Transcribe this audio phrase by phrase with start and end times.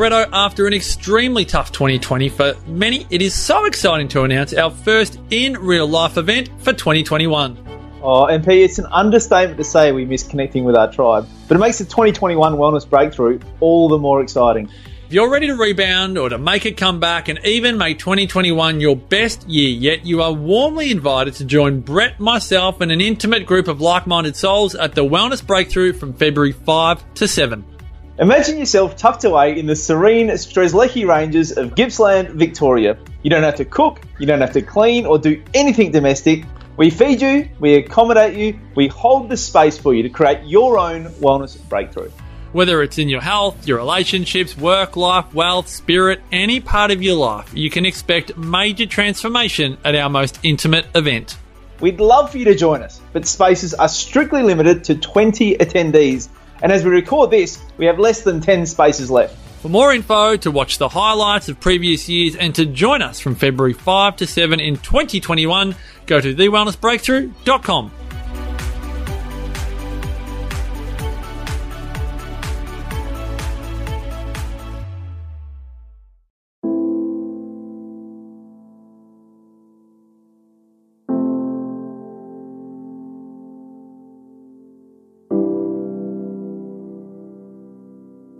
[0.00, 5.18] After an extremely tough 2020 for many, it is so exciting to announce our first
[5.30, 7.58] in real life event for 2021.
[8.00, 11.58] Oh, MP, it's an understatement to say we miss connecting with our tribe, but it
[11.58, 14.70] makes the 2021 Wellness Breakthrough all the more exciting.
[15.08, 18.94] If you're ready to rebound or to make a comeback and even make 2021 your
[18.94, 23.66] best year yet, you are warmly invited to join Brett, myself, and an intimate group
[23.66, 27.64] of like minded souls at the Wellness Breakthrough from February 5 to 7.
[28.20, 32.98] Imagine yourself tucked away in the serene Strzelecki Ranges of Gippsland, Victoria.
[33.22, 36.42] You don't have to cook, you don't have to clean or do anything domestic.
[36.76, 40.80] We feed you, we accommodate you, we hold the space for you to create your
[40.80, 42.10] own wellness breakthrough.
[42.50, 47.14] Whether it's in your health, your relationships, work life, wealth, spirit, any part of your
[47.14, 51.36] life, you can expect major transformation at our most intimate event.
[51.80, 56.28] We'd love for you to join us, but spaces are strictly limited to 20 attendees.
[56.62, 59.36] And as we record this, we have less than 10 spaces left.
[59.62, 63.34] For more info, to watch the highlights of previous years, and to join us from
[63.34, 65.74] February 5 to 7 in 2021,
[66.06, 67.90] go to thewellnessbreakthrough.com.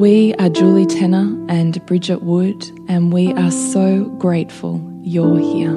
[0.00, 5.76] We are Julie Tenner and Bridget Wood, and we are so grateful you're here.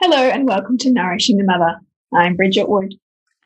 [0.00, 1.80] Hello, and welcome to Nourishing the Mother.
[2.14, 2.94] I'm Bridget Wood.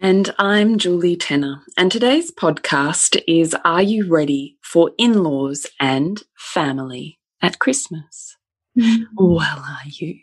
[0.01, 1.63] And I'm Julie Tenner.
[1.77, 8.37] And today's podcast is Are You Ready for In Laws and Family at Christmas?
[8.79, 9.07] Mm.
[9.17, 10.21] Well, are you?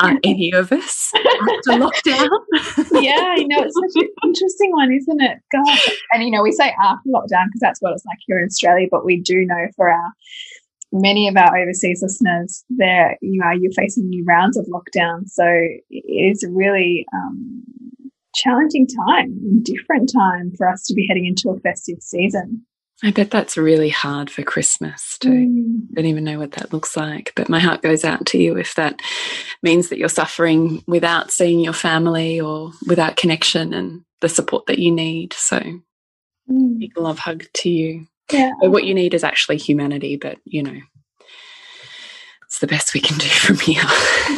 [0.00, 2.28] Are any of us after lockdown?
[3.02, 5.38] yeah, I know it's such an interesting one, isn't it?
[5.52, 5.78] God,
[6.12, 8.88] and you know we say after lockdown because that's what it's like here in Australia,
[8.90, 10.12] but we do know for our
[10.92, 15.44] many of our overseas listeners, there you know you're facing new rounds of lockdown, so
[15.44, 17.62] it is a really um,
[18.34, 22.64] challenging time, different time for us to be heading into a festive season.
[23.04, 25.28] I bet that's really hard for Christmas too.
[25.28, 25.88] Mm.
[25.92, 27.32] Don't even know what that looks like.
[27.36, 28.98] But my heart goes out to you if that
[29.62, 34.78] means that you're suffering without seeing your family or without connection and the support that
[34.78, 35.34] you need.
[35.34, 35.60] So
[36.50, 36.78] mm.
[36.78, 38.06] big love hug to you.
[38.32, 38.52] Yeah.
[38.60, 40.80] what you need is actually humanity, but you know,
[42.54, 43.82] it's the best we can do from here.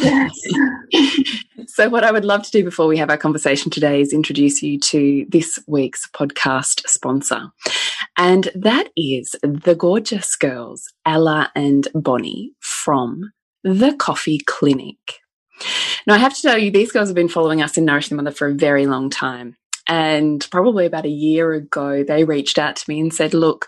[0.01, 1.43] Yes.
[1.67, 4.63] so, what I would love to do before we have our conversation today is introduce
[4.63, 7.51] you to this week's podcast sponsor.
[8.17, 13.33] And that is the gorgeous girls, Ella and Bonnie from
[13.63, 14.97] the Coffee Clinic.
[16.07, 18.15] Now, I have to tell you, these girls have been following us in Nourish the
[18.15, 19.55] Mother for a very long time.
[19.87, 23.67] And probably about a year ago, they reached out to me and said, Look,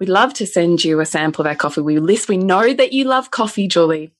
[0.00, 1.80] we'd love to send you a sample of our coffee.
[1.80, 4.12] We list, we know that you love coffee, Julie.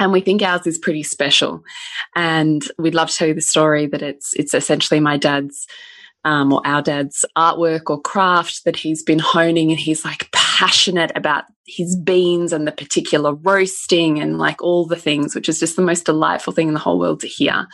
[0.00, 1.62] And we think ours is pretty special.
[2.16, 5.66] And we'd love to tell you the story that it's it's essentially my dad's
[6.24, 11.12] um, or our dad's artwork or craft that he's been honing and he's like passionate
[11.14, 15.76] about his beans and the particular roasting and like all the things, which is just
[15.76, 17.66] the most delightful thing in the whole world to hear.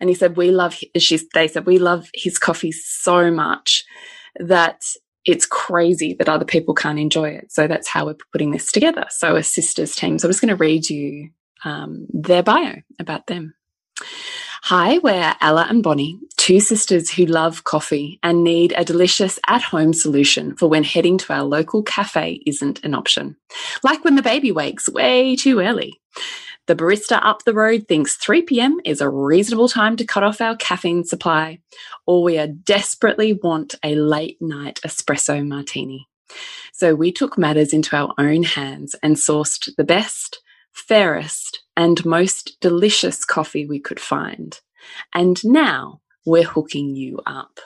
[0.00, 3.84] And he said, we love, she, they said, we love his coffee so much
[4.38, 4.82] that
[5.26, 7.52] it's crazy that other people can't enjoy it.
[7.52, 9.04] So that's how we're putting this together.
[9.10, 10.18] So a sisters team.
[10.18, 11.30] So I'm just going to read you
[11.64, 13.54] um, their bio about them.
[14.62, 19.62] Hi, we're Ella and Bonnie, two sisters who love coffee and need a delicious at
[19.62, 23.36] home solution for when heading to our local cafe isn't an option.
[23.82, 26.00] Like when the baby wakes way too early.
[26.66, 28.80] The barista up the road thinks 3 p.m.
[28.84, 31.60] is a reasonable time to cut off our caffeine supply,
[32.06, 36.08] or we are desperately want a late night espresso martini.
[36.72, 40.42] So we took matters into our own hands and sourced the best,
[40.72, 44.60] fairest, and most delicious coffee we could find.
[45.14, 47.60] And now we're hooking you up.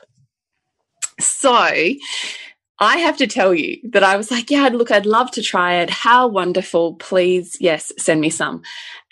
[1.19, 1.94] So
[2.82, 5.75] I have to tell you that I was like, yeah, look, I'd love to try
[5.75, 5.91] it.
[5.91, 6.94] How wonderful.
[6.94, 8.62] Please, yes, send me some.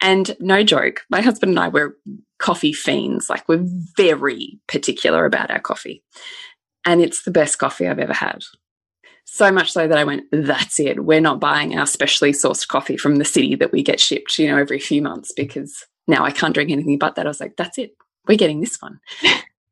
[0.00, 1.97] And no joke, my husband and I were
[2.38, 3.29] coffee fiends.
[3.29, 3.67] Like, we're
[3.97, 6.03] very particular about our coffee.
[6.87, 8.43] And it's the best coffee I've ever had.
[9.26, 11.05] So much so that I went, that's it.
[11.05, 14.49] We're not buying our specially sourced coffee from the city that we get shipped, you
[14.49, 17.26] know, every few months because now I can't drink anything but that.
[17.26, 17.91] I was like, that's it.
[18.26, 19.00] We're getting this one.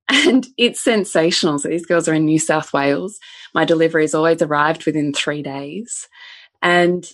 [0.08, 1.58] And it's sensational.
[1.58, 3.18] So these girls are in New South Wales.
[3.54, 6.08] My delivery has always arrived within three days.
[6.62, 7.04] And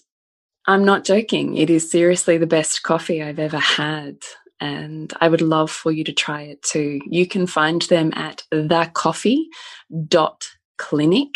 [0.66, 1.56] I'm not joking.
[1.56, 4.16] It is seriously the best coffee I've ever had.
[4.60, 7.00] And I would love for you to try it too.
[7.06, 11.34] You can find them at thecoffee.clinic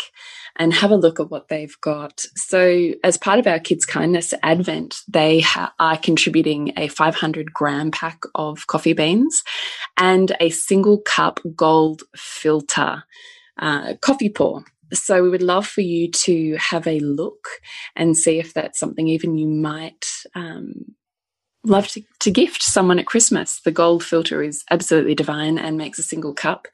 [0.57, 2.21] and have a look at what they've got.
[2.35, 5.43] So, as part of our Kids Kindness Advent, they
[5.79, 9.43] are contributing a 500 gram pack of coffee beans
[9.97, 13.03] and a single cup gold filter
[13.59, 14.65] uh, coffee pour.
[14.93, 17.47] So, we would love for you to have a look
[17.95, 20.95] and see if that's something even you might um,
[21.63, 23.61] love to, to gift someone at Christmas.
[23.61, 26.67] The gold filter is absolutely divine and makes a single cup,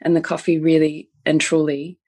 [0.00, 1.98] and the coffee really and truly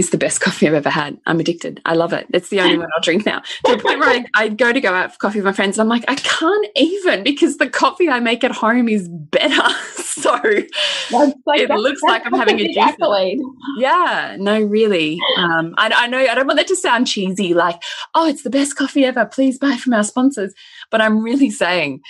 [0.00, 1.18] is the best coffee I've ever had.
[1.26, 1.80] I'm addicted.
[1.84, 2.26] I love it.
[2.32, 3.40] It's the only one I'll drink now.
[3.66, 5.78] To the point where I, I, go to go out for coffee with my friends.
[5.78, 9.68] I'm like, I can't even because the coffee I make at home is better.
[9.94, 13.38] so like, it looks like I'm having a accolade.
[13.78, 15.18] Yeah, no, really.
[15.36, 17.80] Um, I, I know I don't want that to sound cheesy, like,
[18.14, 19.26] oh, it's the best coffee ever.
[19.26, 20.54] Please buy from our sponsors.
[20.90, 22.00] But I'm really saying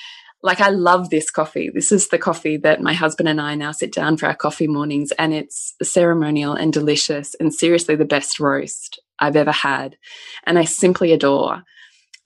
[0.42, 1.70] like I love this coffee.
[1.72, 4.66] This is the coffee that my husband and I now sit down for our coffee
[4.66, 9.96] mornings and it's ceremonial and delicious and seriously the best roast I've ever had.
[10.44, 11.62] And I simply adore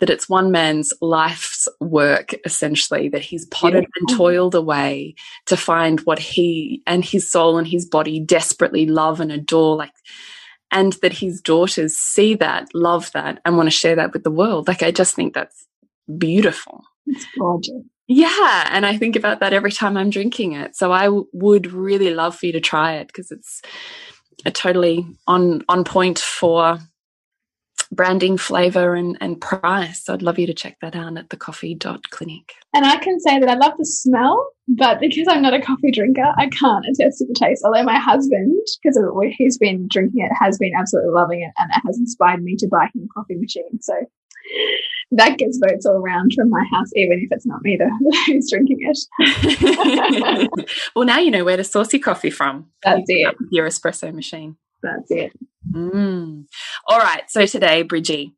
[0.00, 3.88] that it's one man's life's work essentially that he's potted yeah.
[3.96, 5.14] and toiled away
[5.46, 9.92] to find what he and his soul and his body desperately love and adore like
[10.70, 14.30] and that his daughters see that, love that and want to share that with the
[14.30, 14.66] world.
[14.66, 15.66] Like I just think that's
[16.18, 16.82] beautiful.
[17.06, 17.82] It's gorgeous.
[18.06, 18.68] Yeah.
[18.70, 20.76] And I think about that every time I'm drinking it.
[20.76, 23.62] So I would really love for you to try it because it's
[24.44, 26.78] a totally on, on point for
[27.90, 30.08] branding, flavor, and, and price.
[30.08, 32.52] I'd love you to check that out at thecoffee.clinic.
[32.74, 35.92] And I can say that I love the smell, but because I'm not a coffee
[35.92, 37.62] drinker, I can't attest to the taste.
[37.64, 38.52] Although my husband,
[38.82, 38.98] because
[39.36, 42.68] he's been drinking it, has been absolutely loving it, and it has inspired me to
[42.68, 43.80] buy him a coffee machine.
[43.80, 43.94] So
[45.12, 47.78] that gets votes all around from my house, even if it's not me
[48.26, 50.50] who's drinking it.
[50.96, 52.70] well, now you know where to source your coffee from.
[52.82, 53.34] That's it.
[53.50, 54.56] Your espresso machine.
[54.82, 55.32] That's it.
[55.70, 56.46] Mm.
[56.88, 57.30] All right.
[57.30, 58.34] So today, Bridgie,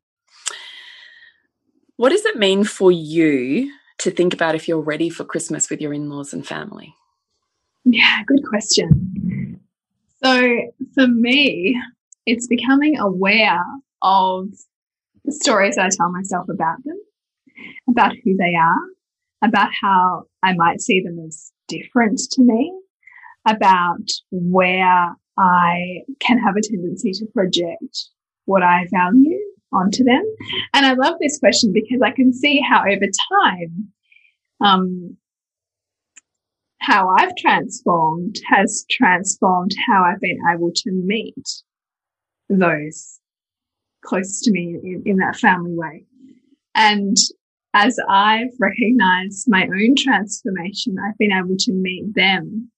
[1.97, 5.81] what does it mean for you to think about if you're ready for Christmas with
[5.81, 6.93] your in laws and family?
[7.83, 9.59] Yeah, good question.
[10.23, 10.59] So
[10.93, 11.81] for me,
[12.25, 13.63] it's becoming aware
[14.01, 14.49] of
[15.27, 16.97] the stories I tell myself about them,
[17.89, 18.79] about who they are,
[19.43, 22.73] about how I might see them as different to me,
[23.45, 28.09] about where I can have a tendency to project
[28.45, 29.37] what I value
[29.73, 30.23] onto them.
[30.73, 33.05] And I love this question because I can see how over
[33.45, 33.91] time,
[34.61, 35.17] um,
[36.79, 41.49] how I've transformed has transformed how I've been able to meet
[42.49, 43.16] those
[44.03, 46.05] closest to me in, in that family way.
[46.75, 47.17] And
[47.73, 52.71] as I've recognized my own transformation, I've been able to meet them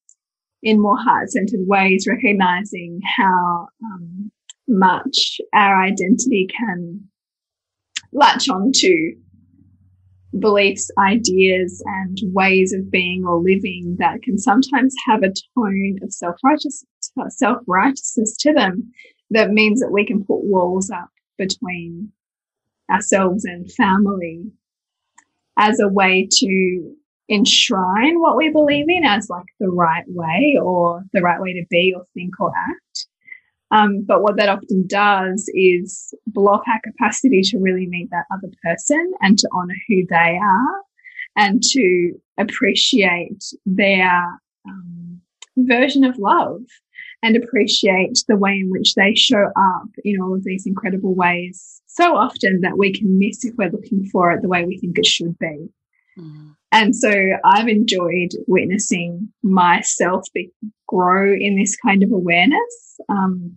[0.62, 4.32] in more heart centered ways, recognizing how um,
[4.68, 7.02] much our identity can
[8.12, 9.16] latch onto
[10.38, 16.14] beliefs, ideas, and ways of being or living that can sometimes have a tone of
[16.14, 16.38] self
[17.68, 18.92] righteousness to them
[19.32, 22.12] that means that we can put walls up between
[22.92, 24.52] ourselves and family
[25.58, 26.96] as a way to
[27.30, 31.64] enshrine what we believe in as like the right way or the right way to
[31.70, 33.08] be or think or act.
[33.72, 38.52] Um, but what that often does is block our capacity to really meet that other
[38.64, 40.82] person and to honor who they are
[41.36, 45.22] and to appreciate their um,
[45.56, 46.62] version of love
[47.22, 51.82] and appreciate the way in which they show up in all of these incredible ways
[51.88, 54.98] so often that we can miss if we're looking for it the way we think
[54.98, 55.68] it should be.
[56.18, 56.56] Mm.
[56.72, 57.12] And so
[57.44, 60.52] I've enjoyed witnessing myself be,
[60.88, 63.56] grow in this kind of awareness um,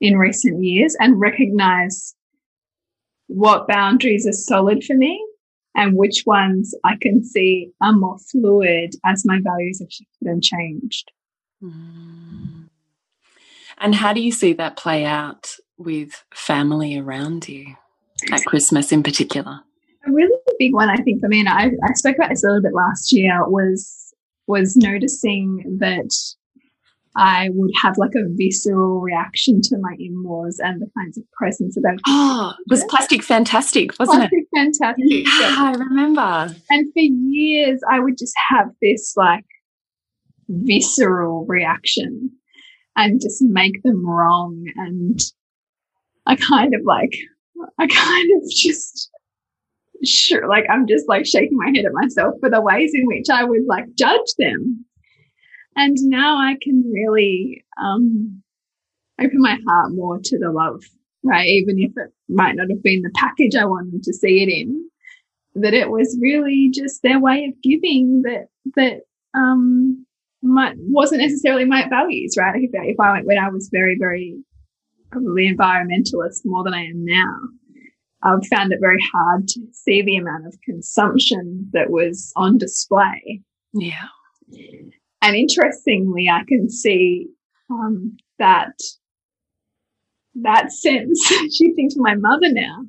[0.00, 2.14] in recent years and recognize
[3.26, 5.22] what boundaries are solid for me
[5.74, 10.42] and which ones I can see are more fluid as my values have shifted and
[10.42, 11.10] changed.
[11.62, 12.27] Mm.
[13.80, 17.74] And how do you see that play out with family around you
[18.32, 19.60] at Christmas in particular?
[20.06, 22.48] A really big one, I think, for me, and I, I spoke about this a
[22.48, 24.12] little bit last year, was
[24.46, 26.10] was noticing that
[27.16, 31.74] I would have like a visceral reaction to my in-laws and the kinds of presents
[31.74, 34.48] that they Oh, was plastic fantastic, wasn't plastic it?
[34.56, 35.04] fantastic.
[35.06, 36.54] Yeah, yeah, I remember.
[36.70, 39.44] And for years I would just have this like
[40.48, 42.30] visceral reaction
[42.98, 45.20] and just make them wrong and
[46.26, 47.16] I kind of like
[47.78, 49.10] I kind of just
[50.04, 53.26] sure like I'm just like shaking my head at myself for the ways in which
[53.32, 54.84] I would like judge them.
[55.76, 58.42] And now I can really um
[59.20, 60.82] open my heart more to the love,
[61.22, 61.46] right?
[61.46, 64.88] Even if it might not have been the package I wanted to see it in,
[65.54, 69.02] that it was really just their way of giving that that
[69.34, 70.04] um
[70.42, 72.54] my, wasn't necessarily my values, right?
[72.56, 74.36] If, if I went when I was very, very
[75.10, 77.36] probably environmentalist more than I am now,
[78.22, 83.42] I've found it very hard to see the amount of consumption that was on display.
[83.72, 84.06] Yeah.
[85.22, 87.28] And interestingly, I can see
[87.70, 88.72] um, that
[90.42, 91.20] that sense
[91.56, 92.84] shifting to my mother now,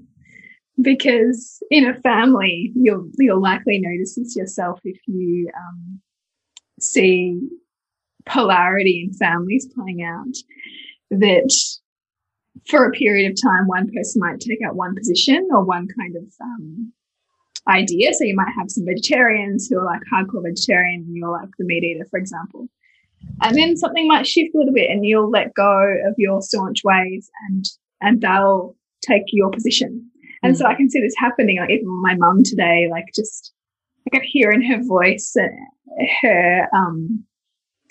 [0.82, 6.02] because in a family, you'll you'll likely notice this yourself if you um,
[6.82, 7.40] see
[8.26, 10.36] polarity in families playing out
[11.12, 11.52] that
[12.68, 16.16] for a period of time, one person might take out one position or one kind
[16.16, 16.94] of um,
[17.68, 18.14] idea.
[18.14, 21.66] So you might have some vegetarians who are like hardcore vegetarian and you're like the
[21.66, 22.68] meat eater, for example.
[23.42, 26.84] And then something might shift a little bit and you'll let go of your staunch
[26.84, 27.66] ways and,
[28.02, 30.10] and they'll take your position.
[30.42, 30.58] And mm.
[30.58, 33.54] so I can see this happening, like even my mum today, like just,
[34.08, 35.36] I could hear in her voice
[36.22, 37.24] her um,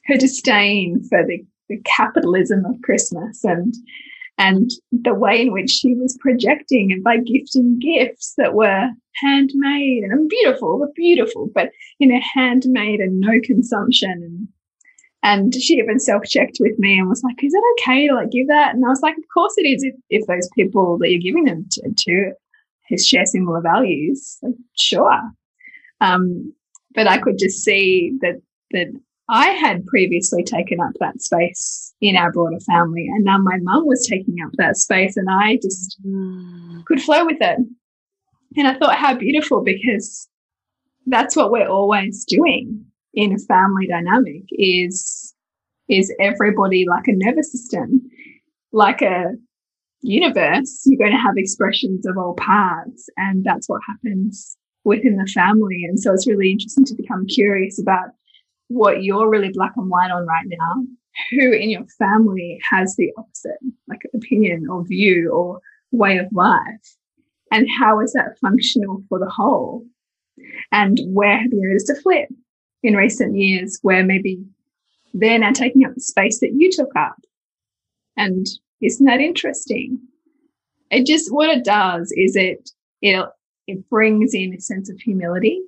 [0.07, 3.75] her disdain for the, the capitalism of Christmas and
[4.39, 10.05] and the way in which she was projecting and by gifting gifts that were handmade
[10.05, 14.11] and beautiful, were beautiful, but you know, handmade and no consumption.
[14.13, 14.49] And,
[15.25, 18.47] and she even self-checked with me and was like, is it okay to like give
[18.47, 18.77] that?
[18.77, 21.45] And I was like, of course it is if, if those people that you're giving
[21.45, 22.35] them to,
[22.89, 24.39] to share similar values.
[24.41, 25.21] Like, sure.
[26.01, 26.53] Um,
[26.95, 28.41] but I could just see that
[28.73, 28.89] that
[29.29, 33.87] I had previously taken up that space in our broader family, and now my mum
[33.87, 36.85] was taking up that space, and I just mm.
[36.87, 37.59] could flow with it.
[38.57, 40.29] And I thought, how beautiful, because
[41.07, 45.35] that's what we're always doing in a family dynamic is
[45.89, 48.03] is everybody like a nervous system,
[48.73, 49.33] like a
[50.03, 50.83] universe.
[50.85, 54.57] You're going to have expressions of all parts, and that's what happens
[54.89, 55.85] within the family.
[55.85, 58.09] And so it's really interesting to become curious about
[58.69, 60.85] what you're really black and white on right now.
[61.31, 66.97] Who in your family has the opposite, like opinion or view or way of life?
[67.51, 69.85] And how is that functional for the whole?
[70.71, 72.29] And where have you noticed a flip
[72.83, 74.39] in recent years where maybe
[75.13, 77.17] they're now taking up the space that you took up?
[78.17, 78.47] And
[78.81, 79.99] isn't that interesting?
[80.91, 82.71] It just, what it does is it,
[83.03, 83.27] it
[83.69, 85.61] it brings in a sense of humility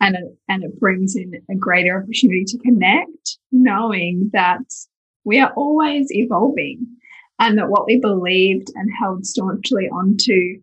[0.00, 0.16] and,
[0.48, 4.64] and it brings in a greater opportunity to connect, knowing that
[5.24, 6.86] we are always evolving
[7.38, 10.60] and that what we believed and held staunchly onto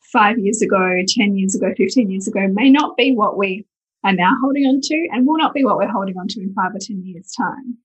[0.00, 3.66] five years ago, 10 years ago, 15 years ago may not be what we
[4.02, 6.54] are now holding on to and will not be what we're holding on to in
[6.54, 7.76] five or 10 years time.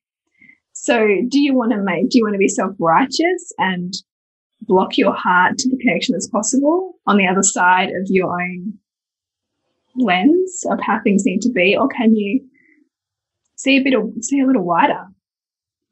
[0.71, 3.93] So do you want to make, do you want to be self-righteous and
[4.61, 8.73] block your heart to the connection that's possible on the other side of your own
[9.95, 12.43] lens of how things need to be, or can you
[13.55, 15.07] see a bit of see a little wider?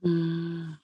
[0.04, 0.78] Mm.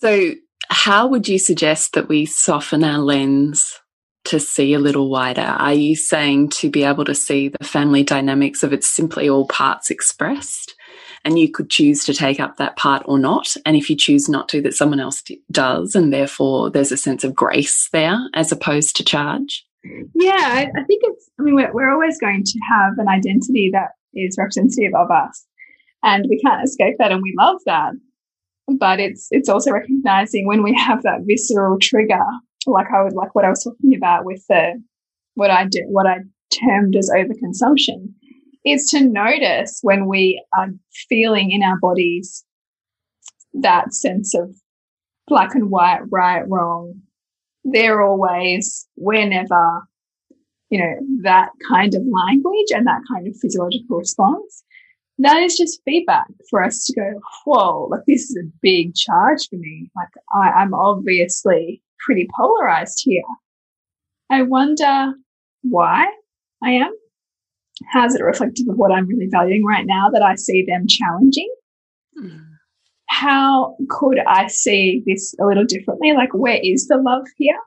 [0.00, 0.32] So,
[0.70, 3.78] how would you suggest that we soften our lens
[4.24, 5.40] to see a little wider?
[5.40, 9.46] Are you saying to be able to see the family dynamics of it's simply all
[9.46, 10.74] parts expressed?
[11.24, 13.54] And you could choose to take up that part or not.
[13.66, 15.94] And if you choose not to, that someone else does.
[15.94, 19.66] And therefore, there's a sense of grace there as opposed to charge.
[20.14, 23.70] Yeah, I, I think it's, I mean, we're, we're always going to have an identity
[23.72, 25.46] that is representative of us.
[26.02, 27.12] And we can't escape that.
[27.12, 27.92] And we love that.
[28.78, 32.24] But it's, it's also recognizing when we have that visceral trigger,
[32.66, 34.82] like I was, like what I was talking about with the,
[35.34, 36.18] what I did, what I
[36.52, 38.12] termed as overconsumption
[38.70, 40.68] is to notice when we are
[41.08, 42.44] feeling in our bodies
[43.54, 44.54] that sense of
[45.26, 46.94] black and white, right, wrong,
[47.64, 49.86] there always, whenever,
[50.70, 54.64] you know, that kind of language and that kind of physiological response,
[55.18, 59.48] that is just feedback for us to go, whoa, like this is a big charge
[59.48, 59.90] for me.
[59.96, 63.22] Like I, I'm obviously pretty polarized here.
[64.30, 65.14] I wonder
[65.62, 66.06] why
[66.62, 66.92] I am
[67.86, 71.52] how's it reflective of what I'm really valuing right now that I see them challenging?
[72.20, 72.44] Mm.
[73.06, 76.12] How could I see this a little differently?
[76.12, 77.58] Like, where is the love here?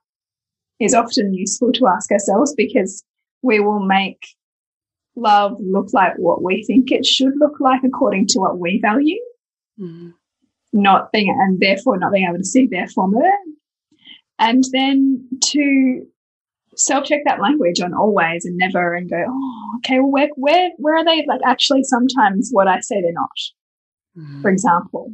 [0.80, 3.04] Is often useful to ask ourselves because
[3.42, 4.20] we will make
[5.16, 9.20] love look like what we think it should look like according to what we value.
[9.80, 10.14] Mm.
[10.74, 13.56] Not being, and therefore not being able to see their form of it.
[14.40, 16.06] And then to
[16.76, 20.70] self check that language on always and never and go, oh, okay, well, where, where,
[20.78, 21.26] where are they?
[21.28, 23.30] Like, actually, sometimes what I say they're not,
[24.18, 24.42] mm.
[24.42, 25.14] for example,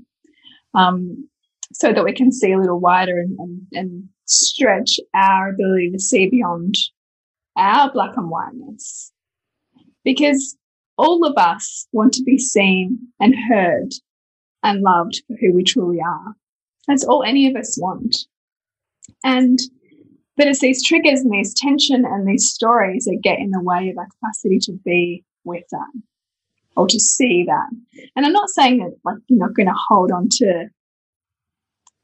[0.73, 1.27] um,
[1.73, 5.99] so that we can see a little wider and, and, and stretch our ability to
[5.99, 6.75] see beyond
[7.57, 9.11] our black and whiteness.
[10.03, 10.57] Because
[10.97, 13.89] all of us want to be seen and heard
[14.63, 16.35] and loved for who we truly are.
[16.87, 18.15] That's all any of us want.
[19.23, 19.59] And
[20.38, 23.89] but it's these triggers and these tension and these stories that get in the way
[23.89, 26.01] of our capacity to be with that
[26.75, 27.67] or to see that.
[28.15, 30.67] And I'm not saying that like you're not going to hold on to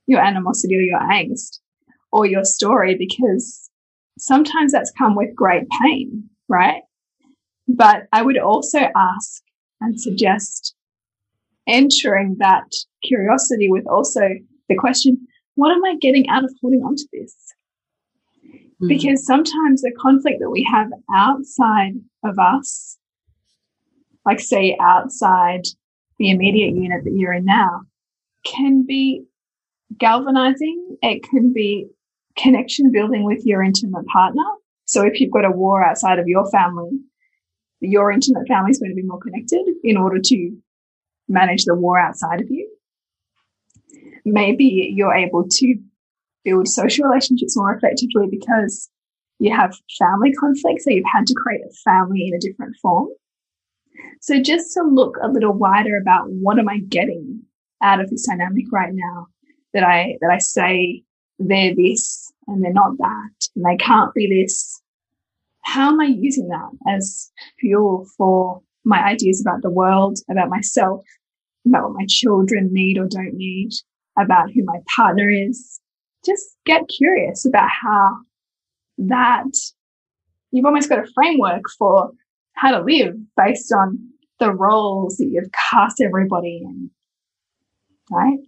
[0.07, 1.59] your animosity or your angst
[2.11, 3.69] or your story because
[4.17, 6.81] sometimes that's come with great pain, right?
[7.67, 9.43] But I would also ask
[9.79, 10.75] and suggest
[11.67, 12.65] entering that
[13.03, 14.21] curiosity with also
[14.69, 17.35] the question, what am I getting out of holding on to this?
[18.83, 18.87] Mm.
[18.87, 21.93] Because sometimes the conflict that we have outside
[22.23, 22.97] of us,
[24.25, 25.61] like say outside
[26.19, 27.81] the immediate unit that you're in now,
[28.45, 29.23] can be
[29.97, 30.97] galvanizing.
[31.01, 31.87] It can be
[32.37, 34.43] connection building with your intimate partner.
[34.85, 36.91] So if you've got a war outside of your family,
[37.79, 40.57] your intimate family is going to be more connected in order to
[41.27, 42.69] manage the war outside of you.
[44.25, 45.75] Maybe you're able to
[46.43, 48.89] build social relationships more effectively because
[49.39, 50.81] you have family conflict.
[50.81, 53.09] So you've had to create a family in a different form.
[54.21, 57.41] So just to look a little wider about what am I getting
[57.81, 59.27] out of this dynamic right now
[59.73, 61.03] that I, that I say
[61.39, 64.81] they're this and they're not that and they can't be this.
[65.63, 71.03] How am I using that as fuel for my ideas about the world, about myself,
[71.65, 73.71] about what my children need or don't need,
[74.17, 75.79] about who my partner is,
[76.25, 78.17] just get curious about how
[78.97, 79.51] that
[80.51, 82.11] you've almost got a framework for
[82.55, 83.97] how to live based on
[84.39, 86.89] the roles that you've cast everybody in.
[88.11, 88.39] Right?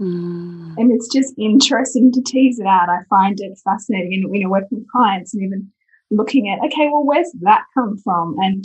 [0.00, 0.74] Mm.
[0.76, 2.88] And it's just interesting to tease it out.
[2.88, 5.70] I find it fascinating and, you know, working with clients and even
[6.10, 8.36] looking at, okay, well, where's that come from?
[8.38, 8.64] And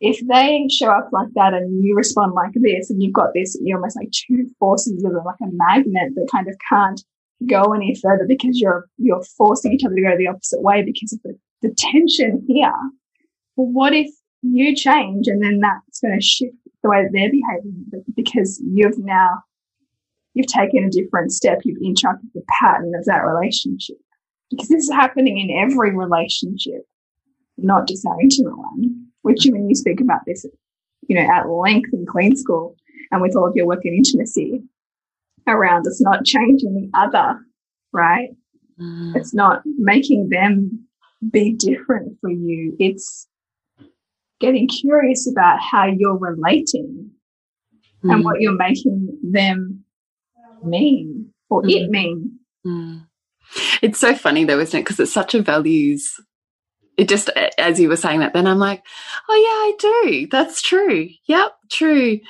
[0.00, 3.56] if they show up like that and you respond like this and you've got this,
[3.62, 7.02] you're almost like two forces of like a magnet that kind of can't
[7.48, 11.12] go any further because you're you're forcing each other to go the opposite way because
[11.12, 12.72] of the, the tension here.
[13.56, 14.10] Well, what if
[14.42, 18.98] you change and then that's going to shift the way that they're behaving because you've
[18.98, 19.42] now
[20.34, 23.96] you've taken a different step, you've interrupted the pattern of that relationship.
[24.50, 26.82] Because this is happening in every relationship,
[27.56, 30.44] not just our intimate one, which you mean you speak about this,
[31.08, 32.76] you know, at length in Queen School
[33.10, 34.62] and with all of your work in intimacy,
[35.46, 35.86] around.
[35.86, 37.38] It's not changing the other,
[37.92, 38.30] right?
[38.80, 39.16] Mm.
[39.16, 40.86] It's not making them
[41.30, 42.76] be different for you.
[42.78, 43.26] It's
[44.40, 47.10] getting curious about how you're relating
[48.04, 48.12] mm.
[48.12, 49.84] and what you're making them
[50.62, 51.70] mean or mm.
[51.70, 52.38] it mean.
[52.66, 53.06] Mm.
[53.82, 54.82] It's so funny though, isn't it?
[54.82, 56.20] Because it's such a values.
[56.96, 58.82] It just, as you were saying that, then I'm like,
[59.28, 60.28] oh yeah, I do.
[60.30, 61.08] That's true.
[61.26, 62.20] Yep, true.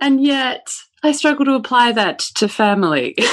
[0.00, 0.66] And yet,
[1.04, 3.14] I struggle to apply that to family.
[3.18, 3.28] and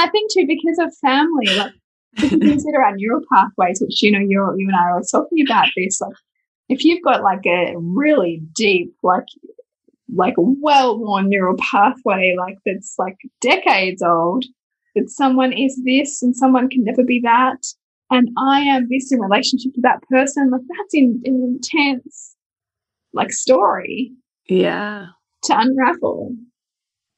[0.00, 1.72] I think too, because of family, like
[2.16, 6.00] consider our neural pathways, which you know you you and I are talking about this.
[6.00, 6.14] Like
[6.68, 9.26] if you've got like a really deep, like,
[10.14, 14.44] like well worn neural pathway, like that's like decades old,
[14.94, 17.66] that someone is this and someone can never be that,
[18.12, 22.35] and I am this in relationship to that person, like that's in, an intense,
[23.16, 24.12] like story.
[24.48, 25.06] Yeah.
[25.44, 26.36] To unravel.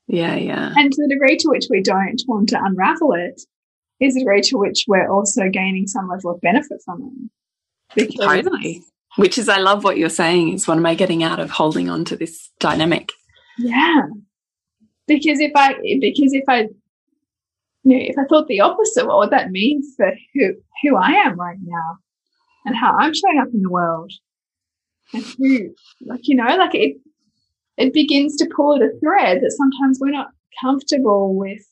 [0.07, 0.73] Yeah, yeah.
[0.77, 3.43] And to the degree to which we don't want to unravel it
[4.01, 7.31] is the degree to which we're also gaining some level of benefit from it.
[7.95, 8.83] Because totally.
[9.17, 11.91] Which is, I love what you're saying, is what am I getting out of holding
[11.91, 13.11] on to this dynamic?
[13.59, 14.03] Yeah.
[15.07, 16.69] Because if I, because if I,
[17.83, 21.11] you know, if I thought the opposite, what would that mean for who, who I
[21.11, 21.97] am right now
[22.65, 24.13] and how I'm showing up in the world?
[25.13, 26.97] Who, like, you know, like it,
[27.77, 30.29] it begins to pull at a thread that sometimes we're not
[30.61, 31.67] comfortable with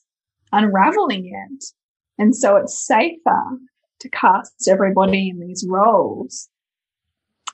[0.51, 1.63] unraveling yet.
[2.17, 3.43] And so it's safer
[3.99, 6.49] to cast everybody in these roles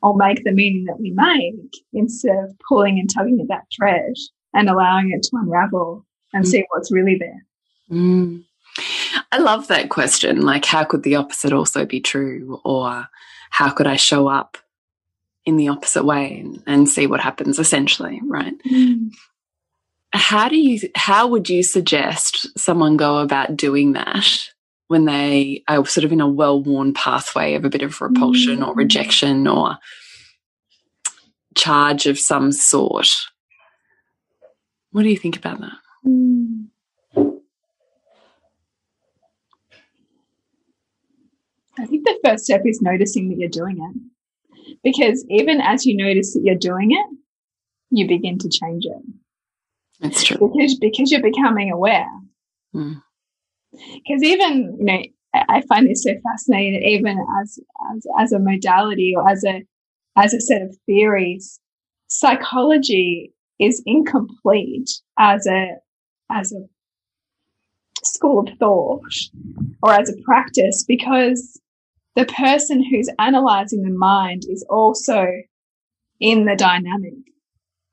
[0.02, 4.14] or make the meaning that we make instead of pulling and tugging at that thread
[4.54, 6.48] and allowing it to unravel and mm.
[6.48, 7.46] see what's really there.
[7.90, 8.44] Mm.
[9.32, 10.42] I love that question.
[10.42, 12.60] Like, how could the opposite also be true?
[12.64, 13.08] Or
[13.50, 14.58] how could I show up
[15.46, 18.54] in the opposite way and, and see what happens essentially, right?
[18.70, 19.12] Mm.
[20.14, 24.50] How do you, how would you suggest someone go about doing that
[24.88, 28.68] when they are sort of in a well-worn pathway of a bit of repulsion mm.
[28.68, 29.78] or rejection or
[31.56, 33.10] charge of some sort?
[34.92, 35.74] What do you think about that?
[36.06, 36.68] Mm.
[41.78, 44.13] I think the first step is noticing that you're doing it.
[44.84, 47.18] Because even as you notice that you're doing it,
[47.90, 49.04] you begin to change it.
[50.00, 50.52] That's true.
[50.54, 52.10] Because, because you're becoming aware.
[52.74, 54.24] Because mm.
[54.24, 55.02] even, you know,
[55.34, 57.60] I find this so fascinating, even as,
[57.96, 59.64] as, as a modality or as a,
[60.18, 61.60] as a set of theories,
[62.08, 65.76] psychology is incomplete as a,
[66.30, 66.68] as a
[68.04, 69.02] school of thought
[69.82, 71.60] or as a practice because
[72.16, 75.28] the person who's analyzing the mind is also
[76.20, 77.14] in the dynamic.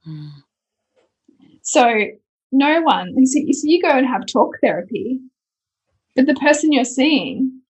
[0.07, 0.31] Mm.
[1.63, 2.07] So
[2.53, 5.21] no one, so you go and have talk therapy,
[6.17, 7.61] but the person you're seeing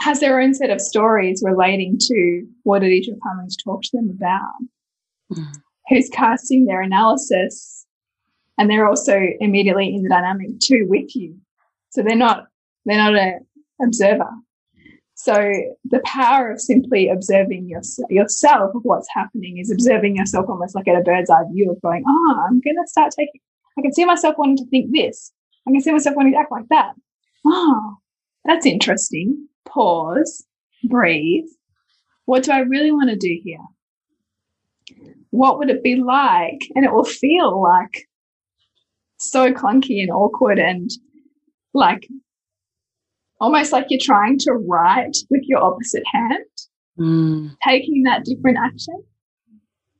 [0.00, 3.90] has their own set of stories relating to what did each of to talk to
[3.94, 5.38] them about.
[5.38, 5.56] Mm.
[5.88, 7.86] Who's casting their analysis,
[8.56, 11.36] and they're also immediately in the dynamic too with you.
[11.90, 12.46] So they're not
[12.84, 13.38] they're not a
[13.82, 14.30] observer.
[15.22, 15.52] So
[15.84, 20.88] the power of simply observing your, yourself of what's happening is observing yourself almost like
[20.88, 23.40] at a bird's eye view of going, oh, I'm going to start taking,
[23.78, 25.30] I can see myself wanting to think this.
[25.68, 26.94] I can see myself wanting to act like that.
[27.46, 27.98] Oh,
[28.44, 29.46] that's interesting.
[29.64, 30.44] Pause,
[30.82, 31.46] breathe.
[32.24, 33.64] What do I really want to do here?
[35.30, 36.62] What would it be like?
[36.74, 38.08] And it will feel like
[39.20, 40.90] so clunky and awkward and
[41.74, 42.08] like
[43.42, 46.44] almost like you're trying to write with your opposite hand,
[46.98, 47.50] mm.
[47.66, 49.02] taking that different action,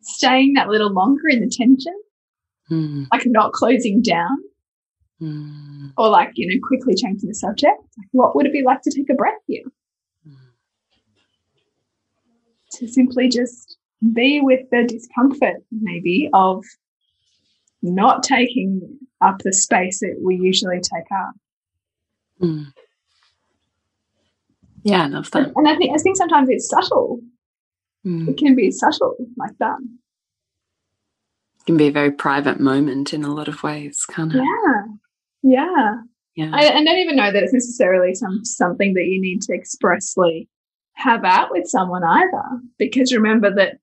[0.00, 2.00] staying that little longer in the tension,
[2.70, 3.05] mm.
[3.12, 4.38] like not closing down,
[5.20, 5.92] mm.
[5.98, 7.78] or like, you know, quickly changing the subject.
[7.98, 9.64] Like, what would it be like to take a breath here?
[12.76, 13.76] To simply just
[14.14, 16.64] be with the discomfort, maybe, of
[17.83, 21.35] not taking up the space that we usually take up.
[22.40, 22.72] Mm.
[24.82, 25.52] Yeah, I love that.
[25.54, 27.20] And I think I think sometimes it's subtle.
[28.06, 28.28] Mm.
[28.28, 29.78] It can be subtle like that.
[31.60, 34.42] It can be a very private moment in a lot of ways, can't it?
[34.42, 34.84] Yeah.
[35.42, 35.94] Yeah.
[36.34, 36.50] Yeah.
[36.52, 40.48] I, I don't even know that it's necessarily some something that you need to expressly
[40.94, 42.42] have out with someone either.
[42.78, 43.78] Because remember that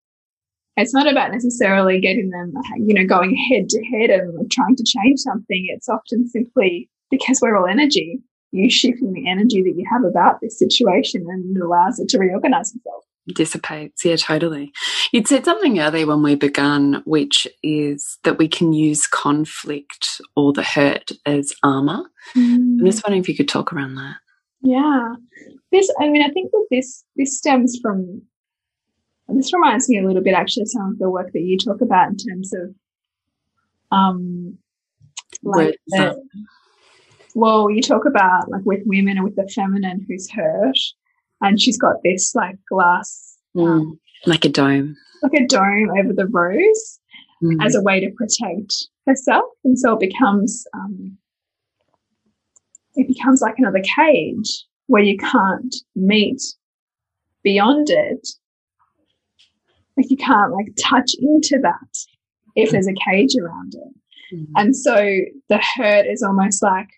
[0.76, 4.84] it's not about necessarily getting them, you know, going head to head and trying to
[4.86, 5.68] change something.
[5.70, 8.20] It's often simply because we're all energy
[8.52, 12.20] you shifting the energy that you have about this situation and it allows it to
[12.20, 13.04] reorganize itself.
[13.36, 14.72] Dissipates, yeah, totally.
[15.12, 20.52] You'd said something earlier when we began, which is that we can use conflict or
[20.52, 22.04] the hurt as armor.
[22.36, 22.80] Mm.
[22.80, 24.16] I'm just wondering if you could talk around that.
[24.62, 25.14] Yeah,
[25.72, 25.94] this.
[26.02, 28.24] I mean, I think that this this stems from.
[29.32, 31.82] This reminds me a little bit, actually, of some of the work that you talk
[31.82, 32.74] about in terms of,
[33.92, 34.58] um,
[35.44, 36.20] like the,
[37.36, 40.78] well, you talk about like with women and with the feminine who's hurt,
[41.42, 46.14] and she's got this like glass, mm, um, like a dome, like a dome over
[46.14, 47.00] the rose
[47.44, 47.56] mm.
[47.66, 51.18] as a way to protect herself, and so it becomes um,
[52.96, 56.42] it becomes like another cage where you can't meet
[57.44, 58.28] beyond it.
[59.96, 61.98] Like you can't like touch into that
[62.56, 64.36] if there's a cage around it.
[64.36, 64.52] Mm -hmm.
[64.56, 64.96] And so
[65.50, 66.90] the hurt is almost like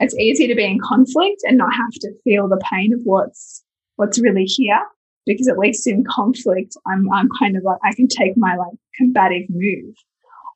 [0.00, 3.62] it's easy to be in conflict and not have to feel the pain of what's
[3.96, 4.80] what's really here
[5.26, 8.76] because at least in conflict I'm I'm kind of like I can take my like
[8.96, 9.94] combative move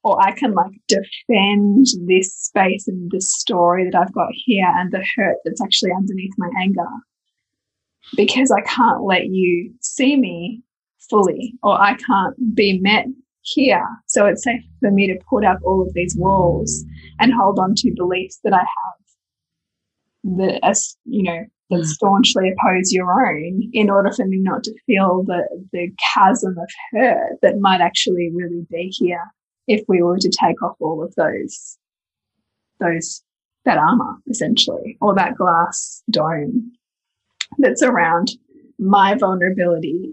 [0.03, 4.93] or I can like defend this space and this story that I've got here and
[4.93, 6.89] the hurt that's actually underneath my anger
[8.17, 10.63] because I can't let you see me
[11.11, 13.07] fully or I can't be met
[13.43, 13.87] here.
[14.07, 16.85] So it's safe for me to put up all of these walls
[17.21, 19.04] and hold on to beliefs that I have
[20.25, 21.87] that as you know that mm.
[21.87, 26.69] staunchly oppose your own in order for me not to feel the the chasm of
[26.93, 29.25] hurt that might actually really be here
[29.67, 31.79] if we were to take off all of those,
[32.81, 33.23] those,
[33.65, 36.73] that armor essentially, or that glass dome
[37.59, 38.33] that's around
[38.79, 40.13] my vulnerability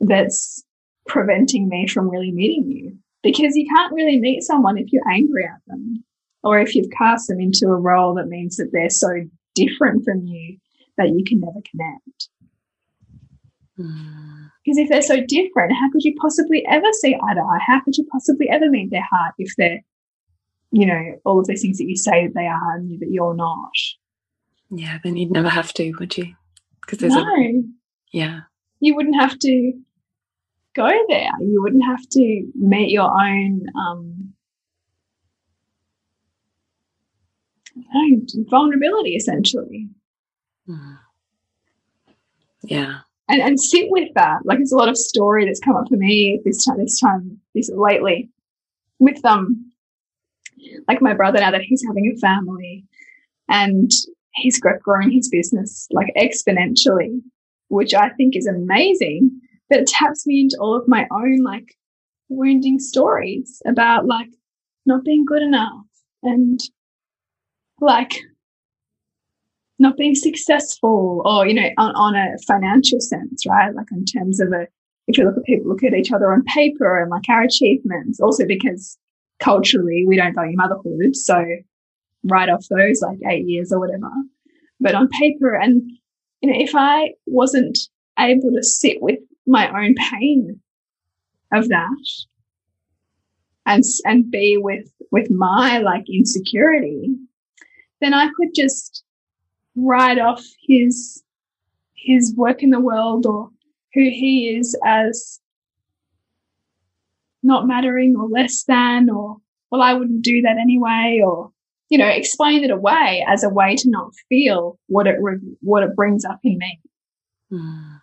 [0.00, 0.64] that's
[1.06, 2.96] preventing me from really meeting you.
[3.22, 6.04] Because you can't really meet someone if you're angry at them
[6.44, 9.08] or if you've cast them into a role that means that they're so
[9.54, 10.58] different from you
[10.98, 12.28] that you can never connect.
[13.78, 14.50] Mm.
[14.64, 17.58] Because if they're so different, how could you possibly ever see eye to eye?
[17.66, 19.80] How could you possibly ever meet their heart if they're,
[20.70, 23.34] you know, all of these things that you say that they are and that you're
[23.34, 23.72] not?
[24.70, 26.34] Yeah, then you'd never have to, would you?
[26.80, 27.22] Because there's no.
[27.22, 27.62] A,
[28.12, 28.40] yeah.
[28.80, 29.72] You wouldn't have to
[30.74, 31.30] go there.
[31.40, 34.33] You wouldn't have to meet your own um,
[38.48, 39.88] vulnerability, essentially.
[40.68, 40.98] Mm.
[42.62, 44.40] Yeah and, and sit with that.
[44.44, 47.40] Like it's a lot of story that's come up for me this time, this time,
[47.54, 48.30] this lately
[48.98, 49.32] with them.
[49.32, 49.70] Um,
[50.88, 52.84] like my brother now that he's having a family
[53.48, 53.90] and
[54.34, 57.20] he's growing his business like exponentially,
[57.68, 59.40] which I think is amazing.
[59.68, 61.76] But it taps me into all of my own like
[62.28, 64.28] wounding stories about like
[64.86, 65.84] not being good enough
[66.22, 66.60] and
[67.84, 68.12] like
[69.78, 73.74] not being successful or, you know, on, on a financial sense, right?
[73.74, 74.66] Like in terms of a,
[75.08, 78.20] if you look at people, look at each other on paper and like our achievements,
[78.20, 78.96] also because
[79.40, 81.14] culturally we don't value motherhood.
[81.14, 81.44] So
[82.24, 84.10] write off those like eight years or whatever.
[84.80, 85.82] But on paper, and,
[86.40, 87.78] you know, if I wasn't
[88.18, 90.60] able to sit with my own pain
[91.52, 92.06] of that
[93.66, 97.08] and, and be with, with my like insecurity,
[98.04, 99.02] then I could just
[99.76, 101.22] write off his
[101.96, 103.48] his work in the world or
[103.94, 105.40] who he is as
[107.42, 109.38] not mattering or less than or
[109.70, 111.50] well I wouldn't do that anyway or
[111.88, 115.16] you know explain it away as a way to not feel what it
[115.60, 116.80] what it brings up in me.
[117.50, 117.94] Hmm.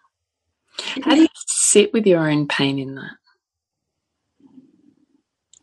[1.04, 3.12] How do you sit with your own pain in that?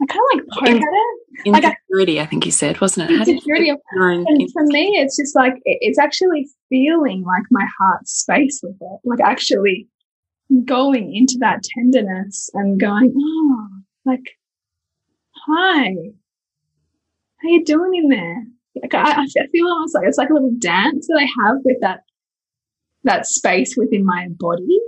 [0.00, 1.18] I kind of like poke at it.
[1.44, 3.28] Insecurity, like I, I, think you said, wasn't it?
[3.28, 3.70] Insecurity.
[3.70, 9.00] and for me, it's just like, it's actually feeling like my heart space with it.
[9.04, 9.88] Like actually
[10.64, 13.68] going into that tenderness and going, oh,
[14.04, 14.36] like,
[15.46, 15.94] hi,
[17.42, 18.44] how you doing in there?
[18.80, 21.78] Like I, I feel almost like it's like a little dance that I have with
[21.80, 22.00] that,
[23.04, 24.80] that space within my body.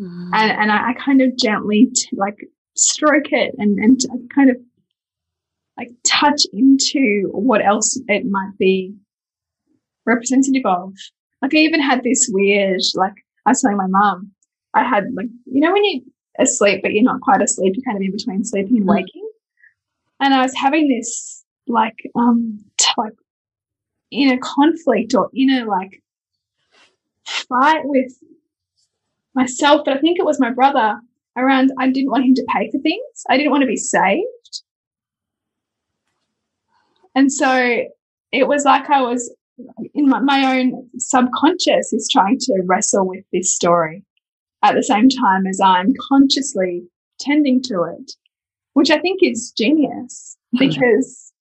[0.00, 0.30] Mm.
[0.32, 2.38] And, and I, I, kind of gently like
[2.80, 4.00] stroke it and, and
[4.34, 4.56] kind of
[5.76, 8.94] like touch into what else it might be
[10.06, 10.92] representative of.
[11.42, 13.14] Like I even had this weird, like
[13.46, 14.32] I was telling my mom,
[14.74, 16.02] I had like, you know, when you're
[16.38, 18.94] asleep, but you're not quite asleep, you're kind of in between sleeping and mm.
[18.94, 19.28] waking.
[20.20, 22.58] And I was having this like, um,
[22.98, 23.14] like
[24.10, 26.02] inner conflict or inner like
[27.26, 28.12] fight with
[29.34, 31.00] myself, but I think it was my brother
[31.36, 33.24] around I didn't want him to pay for things.
[33.28, 34.26] I didn't want to be saved.
[37.14, 37.82] And so
[38.32, 39.34] it was like I was
[39.94, 44.04] in my, my own subconscious is trying to wrestle with this story
[44.62, 46.82] at the same time as I'm consciously
[47.18, 48.12] tending to it,
[48.74, 50.58] which I think is genius hmm.
[50.58, 51.32] because,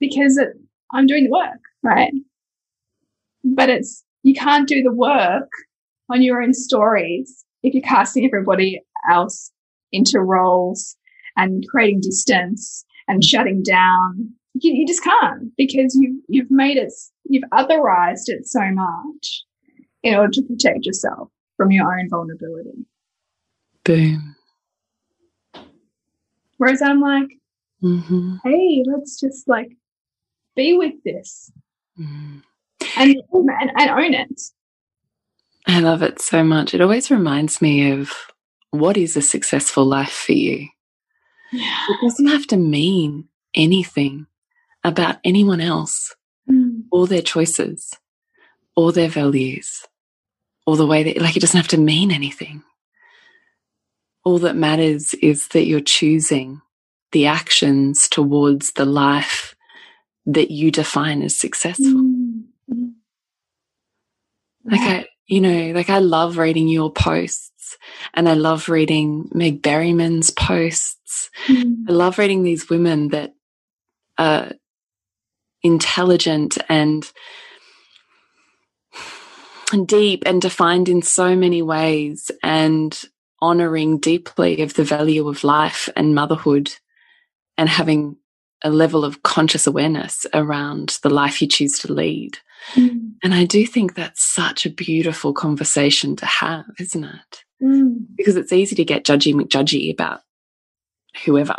[0.00, 0.48] because it,
[0.92, 2.12] I'm doing the work, right?
[3.44, 5.50] But it's, you can't do the work
[6.10, 9.52] on your own stories if you're casting everybody else
[9.92, 10.96] into roles
[11.36, 14.30] and creating distance and shutting down.
[14.54, 16.92] You, you just can't because you, you've made it,
[17.24, 19.44] you've otherized it so much
[20.02, 22.86] in order to protect yourself from your own vulnerability.
[23.84, 24.36] Boom.
[26.56, 27.38] Whereas I'm like,
[27.82, 28.38] mm -hmm.
[28.44, 29.76] hey, let's just like
[30.56, 31.52] be with this
[31.98, 32.42] mm.
[32.96, 34.52] and, and, and own it.
[35.66, 36.74] I love it so much.
[36.74, 38.12] It always reminds me of
[38.70, 40.68] what is a successful life for you?
[41.52, 41.84] Yeah.
[41.88, 44.26] It doesn't have to mean anything
[44.84, 46.14] about anyone else
[46.50, 46.84] Mm.
[46.90, 47.92] or their choices
[48.74, 49.82] or their values
[50.66, 52.62] or the way that, like, it doesn't have to mean anything.
[54.24, 56.62] All that matters is that you're choosing
[57.12, 59.54] the actions towards the life
[60.24, 61.86] that you define as successful.
[61.86, 62.44] Mm.
[62.72, 62.92] Mm.
[64.64, 67.50] Like I, you know, like I love reading your posts
[68.14, 71.30] and I love reading Meg Berryman's posts.
[71.46, 71.88] Mm.
[71.88, 73.34] I love reading these women that
[74.16, 74.52] are
[75.62, 77.10] intelligent and
[79.86, 83.00] deep and defined in so many ways and
[83.40, 86.74] honoring deeply of the value of life and motherhood
[87.56, 88.16] and having
[88.62, 92.38] a level of conscious awareness around the life you choose to lead.
[92.74, 93.12] Mm.
[93.22, 97.44] And I do think that's such a beautiful conversation to have, isn't it?
[97.62, 98.06] Mm.
[98.16, 100.20] Because it's easy to get judgy McJudgy about
[101.24, 101.56] whoever,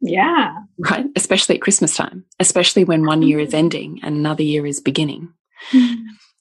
[0.00, 0.54] Yeah.
[0.78, 1.06] right?
[1.16, 5.32] Especially at Christmas time, especially when one year is ending and another year is beginning.
[5.72, 5.96] Mm.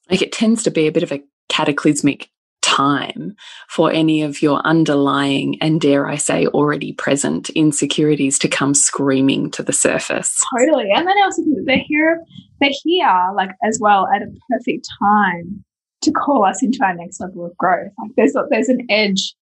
[0.09, 2.29] Like it tends to be a bit of a cataclysmic
[2.61, 3.35] time
[3.69, 9.49] for any of your underlying and dare I say already present insecurities to come screaming
[9.51, 10.41] to the surface.
[10.57, 10.89] Totally.
[10.93, 12.21] And then also they're here,
[12.59, 15.63] they're here like as well at a perfect time
[16.01, 17.91] to call us into our next level of growth.
[18.01, 19.35] Like there's there's an edge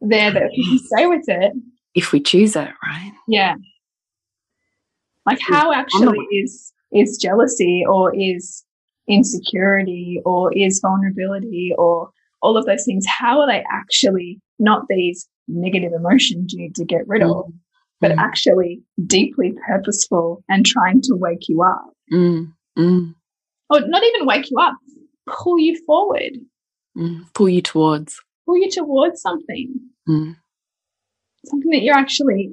[0.00, 1.52] there that if we can stay with it,
[1.94, 3.12] If we choose it, right?
[3.28, 3.54] yeah.
[5.26, 8.64] Like how actually is is jealousy or is
[9.08, 12.10] insecurity or is vulnerability or
[12.42, 16.84] all of those things, how are they actually not these negative emotions you need to
[16.84, 17.46] get rid of,
[18.00, 18.18] but Mm.
[18.18, 21.84] actually deeply purposeful and trying to wake you up?
[22.12, 23.14] Mm, mm,
[23.70, 24.74] Or not even wake you up,
[25.26, 26.32] pull you forward,
[26.96, 27.32] mm.
[27.34, 28.20] Pull you towards.
[28.46, 29.74] pull you towards something,
[30.08, 30.36] Mm,
[31.46, 32.52] something that you're actually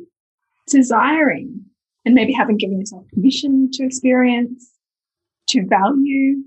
[0.68, 1.66] desiring
[2.06, 4.72] and maybe haven't given yourself permission to experience,
[5.50, 6.44] to value.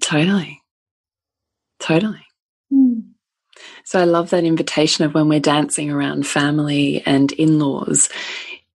[0.00, 0.62] totally.
[1.78, 2.24] Totally.
[2.72, 3.02] Mm.
[3.84, 8.08] So I love that invitation of when we're dancing around family and in laws,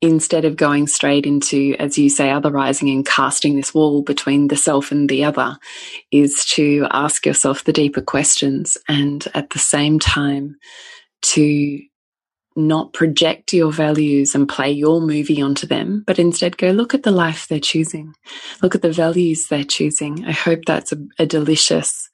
[0.02, 4.56] instead of going straight into, as you say, otherizing and casting this wall between the
[4.56, 5.58] self and the other,
[6.10, 10.56] is to ask yourself the deeper questions and at the same time
[11.22, 11.80] to
[12.56, 17.04] not project your values and play your movie onto them, but instead go look at
[17.04, 18.12] the life they're choosing,
[18.62, 20.24] look at the values they're choosing.
[20.26, 22.08] I hope that's a, a delicious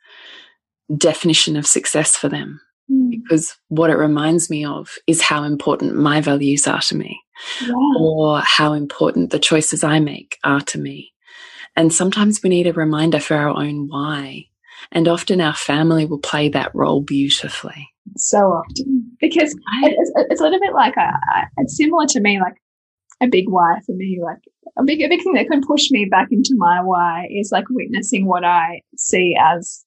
[0.96, 3.10] definition of success for them Mm.
[3.10, 7.20] because what it reminds me of is how important my values are to me
[7.62, 7.72] Yeah.
[7.98, 11.12] or how important the choices I make are to me.
[11.76, 14.46] And sometimes we need a reminder for our own why.
[14.92, 17.88] And often our family will play that role beautifully.
[18.16, 19.10] So often.
[19.20, 22.54] Because it- it's, it's a little bit like a, a- it's similar to me, like
[23.20, 24.18] a big why for me.
[24.22, 24.38] Like
[24.78, 27.64] a big, a big thing that can push me back into my why is like
[27.70, 29.84] witnessing what I see as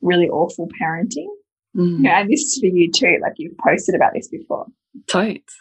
[0.00, 1.26] really awful parenting.
[1.76, 3.18] Mm, Yeah, and this is for you too.
[3.22, 4.66] Like you've posted about this before.
[5.06, 5.56] totes.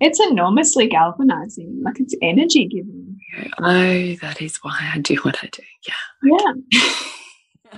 [0.00, 1.82] It's enormously galvanizing.
[1.84, 3.18] Like it's energy giving.
[3.58, 5.62] Oh, that is why I do what I do.
[5.86, 6.52] Yeah.
[6.70, 6.90] Yeah.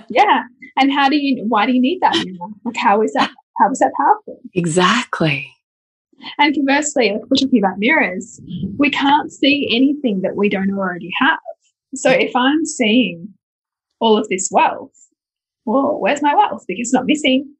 [0.09, 0.43] yeah.
[0.77, 2.15] And how do you, why do you need that?
[2.15, 2.53] Now?
[2.65, 4.39] Like how is that, how is that powerful?
[4.53, 5.51] Exactly.
[6.37, 8.41] And conversely, like we're talking about mirrors,
[8.77, 11.39] we can't see anything that we don't already have.
[11.95, 13.33] So if I'm seeing
[13.99, 14.91] all of this wealth,
[15.65, 16.65] well, where's my wealth?
[16.67, 17.53] Because it's not missing.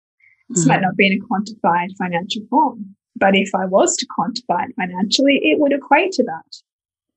[0.50, 0.84] This might mm-hmm.
[0.84, 2.96] not be in a quantified financial form.
[3.20, 6.62] But if I was to quantify it financially, it would equate to that.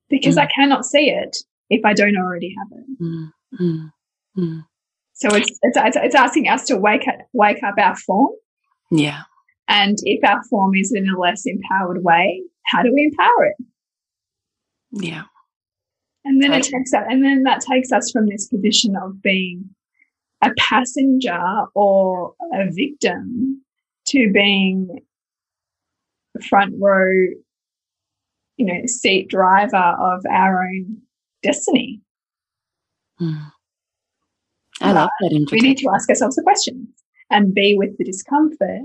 [0.09, 1.37] Because I cannot see it
[1.69, 3.01] if I don't already have it.
[3.01, 3.91] Mm, mm,
[4.37, 4.65] mm.
[5.13, 8.31] So it's, it's, it's, it's asking us to wake up, wake up our form.
[8.91, 9.21] Yeah.
[9.67, 13.55] And if our form is in a less empowered way, how do we empower it?
[14.91, 15.23] Yeah.
[16.25, 19.69] And then it takes that, and then that takes us from this position of being
[20.41, 21.41] a passenger
[21.73, 23.61] or a victim
[24.07, 24.99] to being
[26.41, 27.11] front row,
[28.57, 30.97] you know, seat driver of our own
[31.41, 32.01] destiny.
[33.19, 33.51] Mm.
[34.81, 36.87] I love that We need to ask ourselves the questions
[37.29, 38.81] and be with the discomfort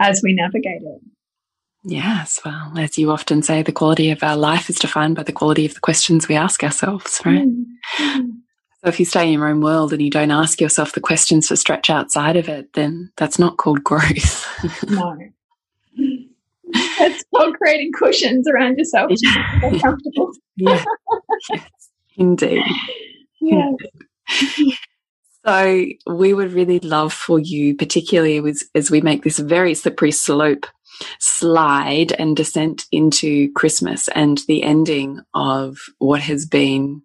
[0.00, 1.00] as we navigate it.
[1.84, 5.32] Yes, well, as you often say, the quality of our life is defined by the
[5.32, 7.46] quality of the questions we ask ourselves, right?
[7.48, 7.64] Mm.
[8.82, 11.48] So if you stay in your own world and you don't ask yourself the questions
[11.48, 14.46] to stretch outside of it, then that's not called growth.
[14.88, 15.16] No.
[17.00, 20.32] It's called creating cushions around yourself to make you comfortable.
[20.56, 20.84] yeah.
[21.50, 21.68] yes,
[22.16, 22.62] indeed.
[23.40, 23.70] Yeah.
[25.46, 30.10] So we would really love for you, particularly as, as we make this very slippery
[30.10, 30.66] slope
[31.20, 37.02] slide and descent into Christmas and the ending of what has been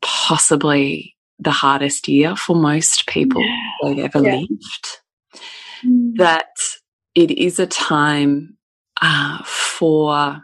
[0.00, 3.42] possibly the hardest year for most people
[3.82, 4.36] they've ever yeah.
[4.36, 4.98] lived.
[5.84, 6.16] Mm.
[6.16, 6.46] That
[7.14, 8.56] it is a time
[9.00, 10.42] uh, for,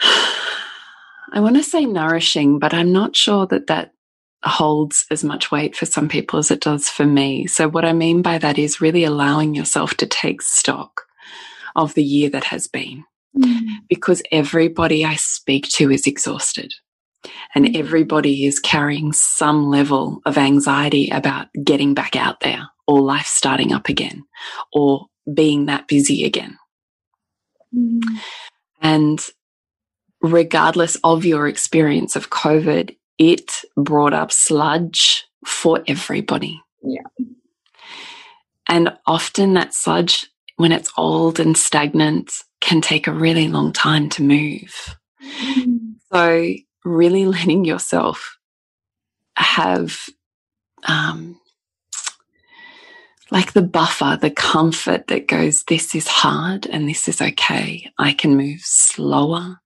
[1.32, 3.92] I want to say nourishing, but I'm not sure that that
[4.44, 7.46] holds as much weight for some people as it does for me.
[7.46, 11.02] So, what I mean by that is really allowing yourself to take stock
[11.74, 13.04] of the year that has been.
[13.36, 13.60] Mm.
[13.88, 16.72] Because everybody I speak to is exhausted
[17.54, 17.76] and mm.
[17.76, 23.72] everybody is carrying some level of anxiety about getting back out there or life starting
[23.72, 24.24] up again
[24.72, 26.58] or being that busy again.
[27.72, 28.00] Mm.
[28.80, 29.24] And
[30.22, 36.60] regardless of your experience of COVID, it brought up sludge for everybody.
[36.82, 37.02] Yeah.
[38.68, 40.26] And often that sludge,
[40.56, 44.96] when it's old and stagnant, can take a really long time to move.
[45.42, 45.94] Mm.
[46.12, 48.38] So, really letting yourself
[49.36, 50.08] have
[50.86, 51.38] um,
[53.30, 57.90] like the buffer, the comfort that goes, this is hard and this is okay.
[57.98, 59.60] I can move slower.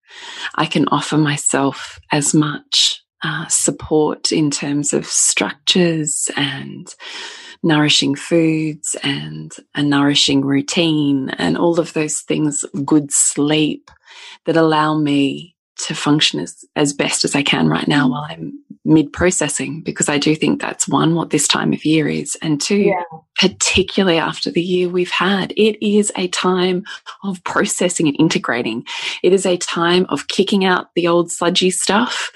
[0.55, 6.93] I can offer myself as much uh, support in terms of structures and
[7.63, 13.91] nourishing foods and a nourishing routine and all of those things, good sleep
[14.45, 18.53] that allow me to function as, as best as I can right now while I'm
[18.85, 22.37] mid processing, because I do think that's one, what this time of year is.
[22.43, 23.03] And two, yeah.
[23.41, 26.85] particularly after the year we've had, it is a time
[27.23, 28.85] of processing and integrating.
[29.23, 32.33] It is a time of kicking out the old sludgy stuff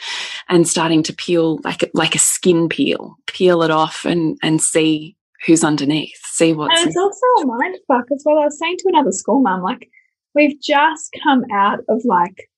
[0.48, 5.16] and starting to peel like, like a skin peel, peel it off and, and see
[5.46, 6.78] who's underneath, see what's.
[6.78, 8.38] And it's also a mind fuck as well.
[8.38, 9.90] I was saying to another school mum, like,
[10.34, 12.50] we've just come out of like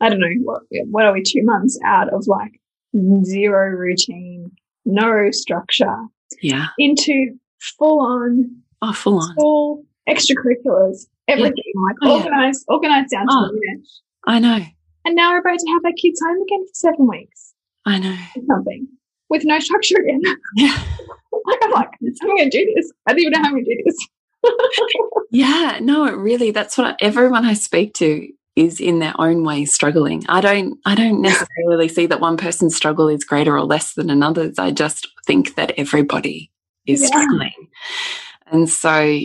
[0.00, 2.60] I don't know, what, what are we, two months out of like
[3.24, 4.50] zero routine,
[4.84, 5.96] no structure.
[6.40, 6.66] Yeah.
[6.78, 8.50] Into full on.
[8.80, 9.34] Oh, full on.
[9.36, 11.82] Full extracurriculars, everything, yeah.
[11.86, 12.74] like oh, organized, yeah.
[12.74, 13.88] organized down oh, to the minute.
[14.26, 14.66] I know.
[15.04, 17.54] And now we're about to have our kids home again for seven weeks.
[17.86, 18.16] I know.
[18.46, 18.88] Something
[19.28, 20.20] with no structure again.
[20.56, 20.76] Yeah.
[21.46, 21.88] like, I'm like,
[22.22, 22.92] I'm going to do this.
[23.06, 24.08] I don't even know how we do this.
[25.30, 29.44] yeah, no, it really, that's what I, everyone I speak to is in their own
[29.44, 30.24] way struggling.
[30.28, 34.10] I don't I don't necessarily see that one person's struggle is greater or less than
[34.10, 34.58] another's.
[34.58, 36.50] I just think that everybody
[36.86, 37.06] is yeah.
[37.06, 37.68] struggling.
[38.46, 39.20] And so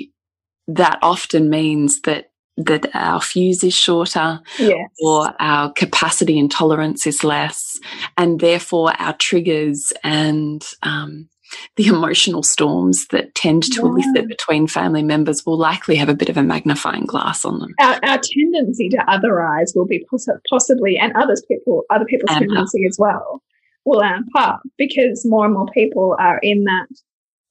[0.67, 4.89] that often means that that our fuse is shorter yes.
[4.99, 7.79] or our capacity and tolerance is less
[8.17, 11.29] and therefore our triggers and um,
[11.75, 13.87] the emotional storms that tend to yeah.
[13.87, 17.73] elicit between family members will likely have a bit of a magnifying glass on them.
[17.79, 22.47] Our, our tendency to otherize will be poss possibly, and others people, other people's amp
[22.47, 22.89] tendency up.
[22.89, 23.41] as well,
[23.85, 26.87] will amp up because more and more people are in that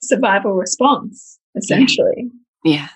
[0.03, 2.31] survival response, essentially.
[2.65, 2.73] Yeah.
[2.73, 2.91] Yes,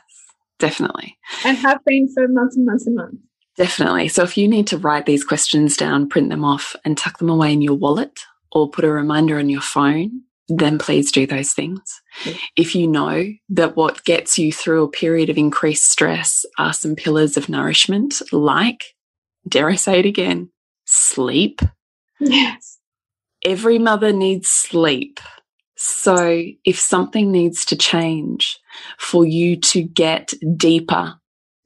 [0.59, 1.17] definitely.
[1.45, 3.19] And have been for months and months and months.
[3.57, 4.09] Definitely.
[4.09, 7.29] So if you need to write these questions down, print them off, and tuck them
[7.29, 8.21] away in your wallet
[8.53, 12.03] or put a reminder on your phone then please do those things.
[12.27, 12.35] Yeah.
[12.57, 16.97] If you know that what gets you through a period of increased stress are some
[16.97, 18.85] pillars of nourishment, like,
[19.49, 20.51] dare I say it again,
[20.85, 21.63] sleep.
[22.19, 22.79] Yes.
[23.45, 25.21] Every mother needs sleep.
[25.77, 28.59] So if something needs to change
[28.99, 31.15] for you to get deeper,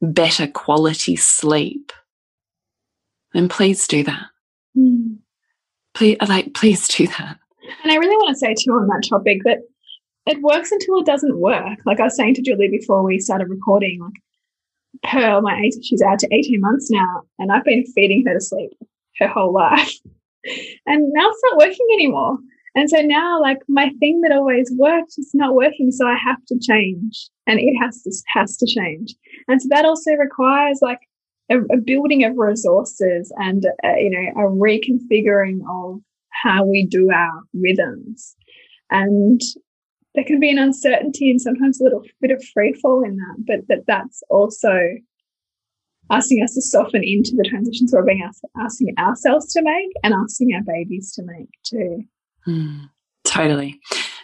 [0.01, 1.91] better quality sleep,
[3.33, 4.27] then please do that.
[4.77, 5.17] Mm.
[5.93, 7.39] Please, like, please do that.
[7.83, 9.59] And I really want to say too on that topic that
[10.25, 11.79] it works until it doesn't work.
[11.85, 16.01] Like I was saying to Julie before we started recording, like Pearl, my eight, she's
[16.01, 18.71] out to 18 months now, and I've been feeding her to sleep
[19.19, 19.93] her whole life.
[20.85, 22.37] and now it's not working anymore.
[22.75, 26.43] And so now, like my thing that always worked is not working, so I have
[26.47, 29.15] to change, and it has to has to change.
[29.47, 30.99] And so that also requires like
[31.49, 36.01] a, a building of resources and a, uh, you know a reconfiguring of
[36.43, 38.35] how we do our rhythms.
[38.91, 39.41] And
[40.15, 43.35] there can be an uncertainty and sometimes a little bit of free fall in that,
[43.45, 44.77] but that that's also
[46.09, 50.13] asking us to soften into the transitions we're being asked, asking ourselves to make and
[50.13, 52.03] asking our babies to make too.
[52.47, 52.89] Mm,
[53.25, 53.79] totally.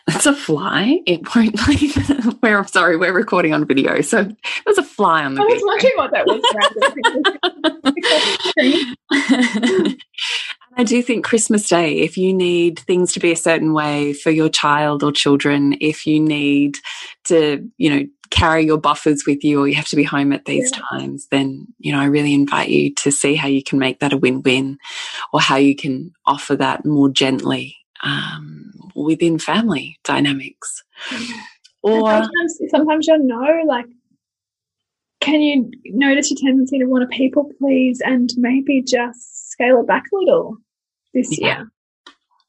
[0.08, 1.00] That's a fly.
[1.06, 2.38] It won't leave.
[2.42, 4.24] we're sorry, we're recording on video, so
[4.66, 5.42] there's a fly on the.
[5.42, 6.26] I was wondering what that
[9.86, 9.96] was.
[10.78, 14.32] I do think Christmas Day, if you need things to be a certain way for
[14.32, 16.78] your child or children, if you need
[17.26, 20.46] to, you know, carry your buffers with you or you have to be home at
[20.46, 20.82] these yeah.
[20.90, 24.14] times, then, you know, I really invite you to see how you can make that
[24.14, 24.78] a win win
[25.34, 30.84] or how you can offer that more gently um, within family dynamics.
[31.84, 33.88] Or sometimes, sometimes you'll know, like,
[35.20, 39.88] can you notice your tendency to want to people please and maybe just scale it
[39.88, 40.58] back a little
[41.14, 41.48] this yeah.
[41.48, 41.72] year?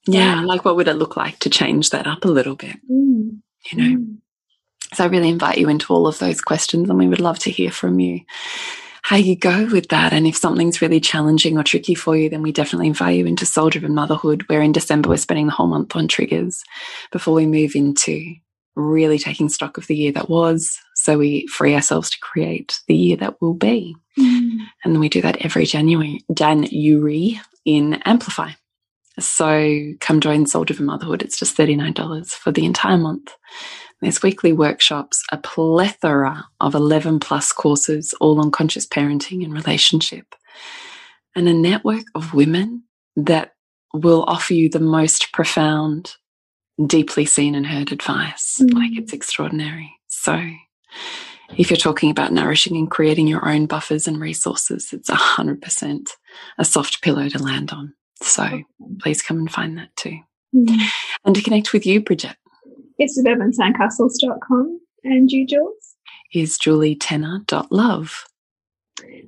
[0.07, 2.77] Yeah, like what would it look like to change that up a little bit?
[2.91, 3.41] Mm.
[3.71, 3.97] You know.
[3.99, 4.17] Mm.
[4.95, 7.51] So I really invite you into all of those questions and we would love to
[7.51, 8.21] hear from you
[9.03, 10.13] how you go with that.
[10.13, 13.47] And if something's really challenging or tricky for you, then we definitely invite you into
[13.47, 16.63] Soul Driven Motherhood, where in December we're spending the whole month on triggers
[17.11, 18.35] before we move into
[18.75, 22.95] really taking stock of the year that was so we free ourselves to create the
[22.95, 23.97] year that will be.
[24.19, 24.59] Mm.
[24.85, 28.53] And we do that every January, January in Amplify.
[29.19, 31.23] So come join Soul Driven Motherhood.
[31.23, 33.35] It's just $39 for the entire month.
[34.01, 40.35] There's weekly workshops, a plethora of 11 plus courses, all on conscious parenting and relationship,
[41.37, 42.85] and a network of women
[43.17, 43.53] that
[43.95, 46.15] will offer you the most profound,
[46.87, 48.61] deeply seen and heard advice.
[48.61, 48.75] Mm.
[48.75, 49.93] Like it's extraordinary.
[50.09, 50.41] So
[51.57, 56.11] if you're talking about nourishing and creating your own buffers and resources, it's 100%
[56.59, 57.95] a soft pillow to land on.
[58.23, 58.63] So
[59.01, 60.19] please come and find that too.
[60.55, 60.79] Mm.
[61.25, 62.37] And to connect with you, Bridget.
[62.99, 64.81] It's suburbansandcastles.com.
[65.05, 65.97] And you, Jules?
[66.33, 68.25] Is julietenner.love.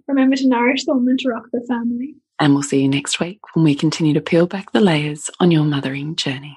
[0.07, 2.15] Remember to nourish the woman to rock the family.
[2.39, 5.51] And we'll see you next week when we continue to peel back the layers on
[5.51, 6.57] your mothering journey.